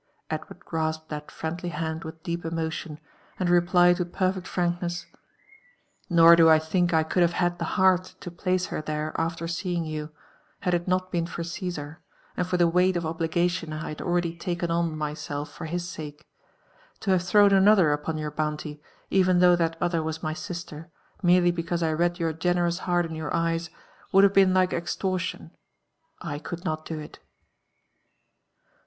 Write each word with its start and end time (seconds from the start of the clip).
Edward 0.31 0.61
grasped 0.65 1.09
that 1.09 1.29
friendly 1.29 1.69
hand 1.69 2.03
with 2.03 2.23
deep 2.23 2.43
emotion, 2.43 2.99
and 3.39 3.51
replied 3.51 3.99
with 3.99 4.11
perfect 4.11 4.47
frankness; 4.47 5.03
JONATHAN 5.03 5.17
JEFFEllSON 5.27 6.09
WHITLAW. 6.09 6.15
1^" 6.15 6.15
Nor 6.17 6.35
do 6.37 6.49
I 6.49 6.57
think 6.57 6.91
I 6.95 7.03
could 7.03 7.21
have 7.21 7.33
had 7.33 7.59
the 7.59 7.65
heart 7.77 8.15
to 8.19 8.31
place 8.31 8.65
her 8.73 8.81
there 8.81 9.13
after 9.15 9.47
seeing 9.47 9.85
you, 9.85 10.09
had 10.61 10.73
it 10.73 10.87
not 10.87 11.11
been 11.11 11.27
for 11.27 11.43
Cae^^ar^and 11.43 11.97
for 12.47 12.57
(he 12.57 12.63
weight 12.63 12.97
of 12.97 13.05
obligation 13.05 13.71
I 13.71 13.89
had 13.89 14.01
already 14.01 14.35
taken 14.35 14.71
on 14.71 14.97
myself 14.97 15.51
for 15.53 15.65
his 15.65 15.87
sake. 15.87 16.27
To 17.01 17.11
have 17.11 17.21
thrown 17.21 17.51
another 17.53 17.91
upon 17.91 18.17
your 18.17 18.31
bounty, 18.31 18.81
even 19.11 19.37
though 19.37 19.55
that 19.55 19.77
other 19.79 20.01
was 20.01 20.23
my 20.23 20.33
sister, 20.33 20.89
merely 21.21 21.51
be 21.51 21.61
cause 21.61 21.83
I 21.83 21.93
read 21.93 22.17
your 22.17 22.33
generous 22.33 22.79
heart 22.89 23.05
in 23.05 23.13
your 23.13 23.31
eyes, 23.35 23.69
would 24.11 24.23
have 24.23 24.33
been 24.33 24.51
like 24.55 24.71
oxtorlion,— 24.71 25.51
I 26.31 26.39
could 26.39 26.65
not 26.65 26.85
do 26.85 26.97
it." 26.97 27.19